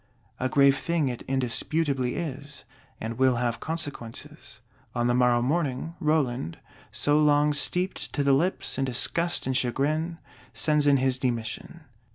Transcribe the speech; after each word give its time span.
A 0.39 0.49
grave 0.49 0.79
thing 0.79 1.09
it 1.09 1.21
indisputably 1.27 2.15
is; 2.15 2.63
and 2.99 3.19
will 3.19 3.35
have 3.35 3.59
consequences. 3.59 4.59
On 4.95 5.05
the 5.05 5.13
morrow 5.13 5.43
morning, 5.43 5.93
Roland, 5.99 6.57
so 6.91 7.19
long 7.19 7.53
steeped 7.53 8.11
to 8.13 8.23
the 8.23 8.33
lips 8.33 8.79
in 8.79 8.85
disgust 8.85 9.45
and 9.45 9.55
chagrin, 9.55 10.17
sends 10.53 10.87
in 10.87 10.97
his 10.97 11.19
demission. 11.19 11.81